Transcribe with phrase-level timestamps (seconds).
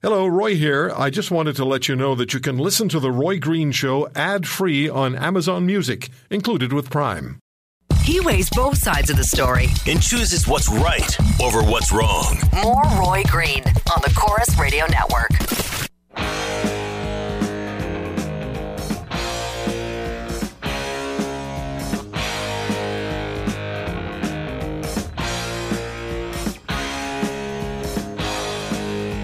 [0.00, 0.92] Hello, Roy here.
[0.96, 3.72] I just wanted to let you know that you can listen to The Roy Green
[3.72, 7.40] Show ad free on Amazon Music, included with Prime.
[8.04, 9.66] He weighs both sides of the story.
[9.88, 12.38] and chooses what's right over what's wrong.
[12.62, 15.30] More Roy Green on the Corus Radio Network.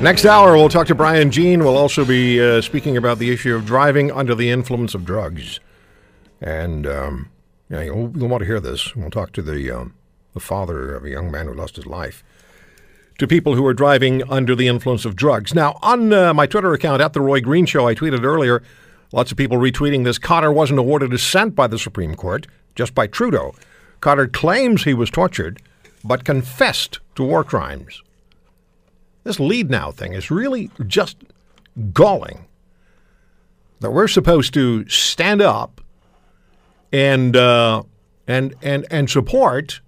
[0.04, 1.60] Next hour, we'll talk to Brian Jean.
[1.60, 5.60] We'll also be uh, speaking about the issue of driving under the influence of drugs.
[6.42, 7.30] And um,
[7.70, 8.94] yeah, you'll, you'll want to hear this.
[8.94, 9.94] We'll talk to the, um,
[10.34, 12.22] the father of a young man who lost his life.
[13.16, 15.54] To people who are driving under the influence of drugs.
[15.54, 18.62] Now, on uh, my Twitter account, at The Roy Green Show, I tweeted earlier,
[19.10, 20.18] lots of people retweeting this.
[20.18, 23.54] Khadr wasn't awarded assent by the Supreme Court, just by Trudeau.
[24.02, 25.62] Khadr claims he was tortured,
[26.04, 28.02] but confessed to war crimes.
[29.24, 31.16] This Leadnow thing is really just
[31.92, 32.46] galling.
[33.80, 35.80] That we're supposed to stand up
[36.92, 37.82] and uh,
[38.26, 39.80] and and and support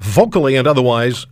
[0.00, 1.26] vocally and otherwise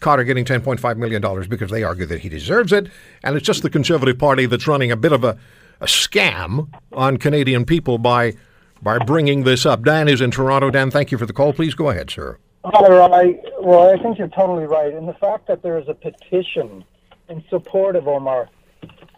[0.00, 2.88] Khadr getting ten point five million dollars because they argue that he deserves it,
[3.22, 5.36] and it's just the Conservative Party that's running a bit of a,
[5.80, 8.34] a scam on Canadian people by
[8.82, 9.84] by bringing this up.
[9.84, 10.70] Dan is in Toronto.
[10.70, 11.52] Dan, thank you for the call.
[11.52, 12.38] Please go ahead, sir.
[12.62, 13.40] Hi, Roy.
[13.62, 14.92] Well, I think you're totally right.
[14.92, 16.84] And the fact that there is a petition
[17.30, 18.50] in support of Omar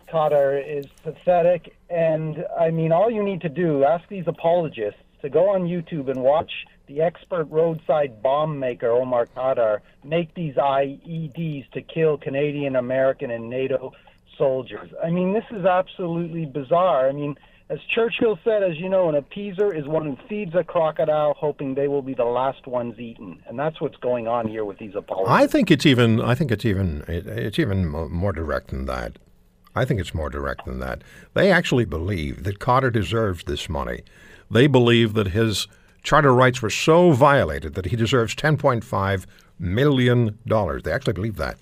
[0.08, 1.74] Khadr is pathetic.
[1.90, 6.08] And I mean, all you need to do, ask these apologists to go on YouTube
[6.08, 6.52] and watch
[6.86, 13.50] the expert roadside bomb maker, Omar Khadr, make these IEDs to kill Canadian, American, and
[13.50, 13.92] NATO
[14.38, 14.90] soldiers.
[15.02, 17.08] I mean, this is absolutely bizarre.
[17.08, 17.34] I mean,
[17.68, 21.74] as Churchill said, as you know, an appeaser is one who feeds a crocodile hoping
[21.74, 23.42] they will be the last ones eaten.
[23.46, 25.32] And that's what's going on here with these apologists.
[25.32, 26.20] I think it's even.
[26.20, 27.04] I think it's even.
[27.08, 29.18] It, it's even more direct than that.
[29.74, 31.02] I think it's more direct than that.
[31.32, 34.02] They actually believe that Khadr deserves this money.
[34.50, 35.66] They believe that his
[36.02, 39.26] charter rights were so violated that he deserves ten point five
[39.58, 40.82] million dollars.
[40.82, 41.56] They actually believe that.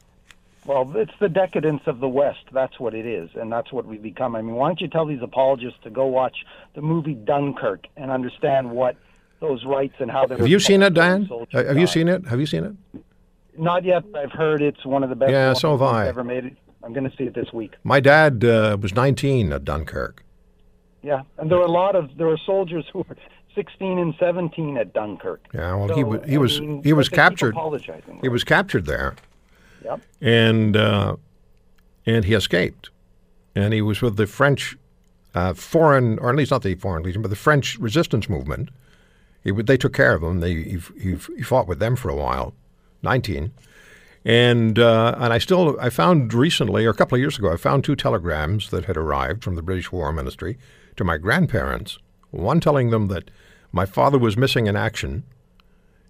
[0.71, 2.45] Well, it's the decadence of the West.
[2.53, 4.37] That's what it is, and that's what we've become.
[4.37, 6.45] I mean, why don't you tell these apologists to go watch
[6.77, 8.95] the movie Dunkirk and understand what
[9.41, 11.29] those rights and how they Have you seen it, Dan?
[11.51, 12.25] Have you seen it?
[12.29, 13.03] Have you seen it?
[13.59, 14.13] Not yet.
[14.13, 15.33] but I've heard it's one of the best.
[15.33, 16.07] Yeah, so have I.
[16.07, 16.57] Ever made it.
[16.85, 17.75] I'm going to see it this week.
[17.83, 20.25] My dad uh, was 19 at Dunkirk.
[21.03, 23.17] Yeah, and there were a lot of there were soldiers who were
[23.57, 25.47] 16 and 17 at Dunkirk.
[25.53, 27.55] Yeah, well, So, he was he I was mean, he was captured.
[27.55, 28.21] Apologizing.
[28.23, 29.17] He was captured there.
[30.21, 31.17] And uh,
[32.07, 32.91] and he escaped,
[33.55, 34.77] and he was with the French
[35.35, 38.71] uh, foreign, or at least not the foreign legion, but the French resistance movement.
[39.43, 40.41] He, they took care of him.
[40.41, 42.55] They he, he, he fought with them for a while,
[43.03, 43.53] nineteen,
[44.25, 47.57] and uh, and I still I found recently, or a couple of years ago, I
[47.57, 50.59] found two telegrams that had arrived from the British War Ministry
[50.97, 51.99] to my grandparents.
[52.31, 53.31] One telling them that
[53.73, 55.25] my father was missing in action,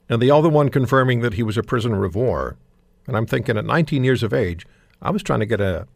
[0.09, 2.57] and the other one confirming that he was a prisoner of war.
[3.07, 4.67] And I'm thinking, at 19 years of age,
[5.03, 5.87] I was trying to get a,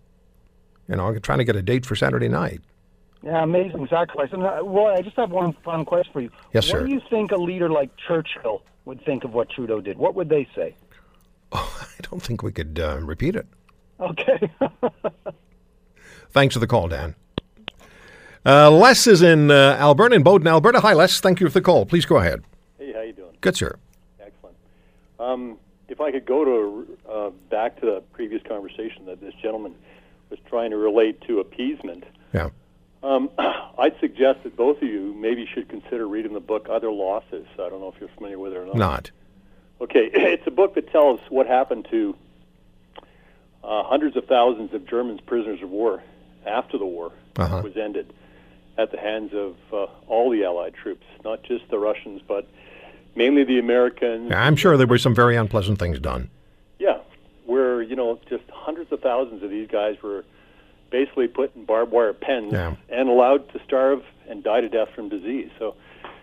[0.89, 2.61] you know, trying to get a date for Saturday night.
[3.23, 4.29] Yeah, amazing sacrifice.
[4.33, 6.31] And uh, Roy, I just have one final question for you.
[6.53, 6.87] Yes, what sir.
[6.87, 9.97] do you think a leader like Churchill would think of what Trudeau did?
[9.97, 10.75] What would they say?
[11.53, 13.47] Oh, I don't think we could uh, repeat it.
[14.01, 14.51] Okay.
[16.31, 17.15] Thanks for the call, Dan.
[18.45, 20.81] Uh, Les is in uh, Alberta, in Bowden, Alberta.
[20.81, 21.21] Hi, Les.
[21.21, 21.87] Thank you for the call.
[21.87, 22.45] Please go ahead.
[22.79, 23.37] Hey, how you doing?
[23.41, 23.79] Good, sir.
[24.21, 24.57] Excellent.
[25.19, 25.59] Um,
[25.89, 29.75] if I could go to uh, back to the previous conversation that this gentleman
[30.31, 32.51] was trying to relate to appeasement, Yeah.
[33.03, 37.47] um, I'd suggest that both of you maybe should consider reading the book Other Losses.
[37.55, 38.77] I don't know if you're familiar with it or not.
[38.77, 39.11] Not.
[39.81, 42.17] Okay, it's a book that tells what happened to
[43.63, 46.03] uh, hundreds of thousands of Germans prisoners of war
[46.47, 47.61] after the war Uh-huh.
[47.65, 48.13] was ended
[48.77, 52.49] at the hands of uh, all the Allied troops, not just the Russians, but
[53.17, 54.31] mainly the Americans.
[54.31, 56.31] Yeah, I'm sure there were some very unpleasant things done.
[56.79, 56.99] Yeah,
[57.47, 60.25] where you know just hundreds of thousands of these guys were
[60.91, 62.77] basically put in barbed wire pens Yeah.
[62.89, 65.51] and allowed to starve and die to death from disease.
[65.59, 65.75] So,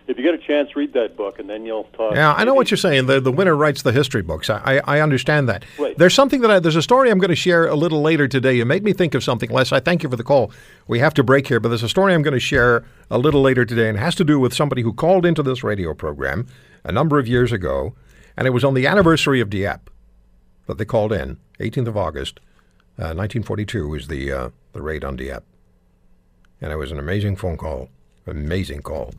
[0.06, 2.14] if you get a chance, read that book, and then you'll talk.
[2.14, 3.06] Yeah, I know what you're saying.
[3.06, 4.50] The the winner writes the history books.
[4.50, 5.64] I I, I understand that.
[5.78, 5.96] Right.
[5.96, 8.54] There's something that I, there's a story I'm going to share a little later today.
[8.54, 9.72] You made me think of something, Les.
[9.72, 10.52] I thank you for the call.
[10.88, 13.42] We have to break here, but there's a story I'm going to share a little
[13.42, 16.46] later today, and it has to do with somebody who called into this radio program
[16.84, 17.94] a number of years ago,
[18.36, 19.90] and it was on the anniversary of Dieppe
[20.66, 22.40] that they called in, 18th of August,
[22.98, 25.46] uh, 1942 was the uh, the raid on Dieppe,
[26.60, 27.88] and it was an amazing phone call,
[28.26, 29.14] amazing call.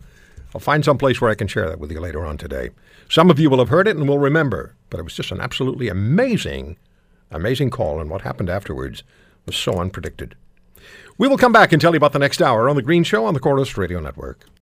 [0.53, 2.69] I'll find some place where I can share that with you later on today.
[3.09, 5.41] Some of you will have heard it and will remember, but it was just an
[5.41, 6.77] absolutely amazing,
[7.31, 9.03] amazing call, and what happened afterwards
[9.45, 10.33] was so unpredicted.
[11.17, 13.25] We will come back and tell you about the next hour on The Green Show
[13.25, 14.45] on the Corus Radio Network.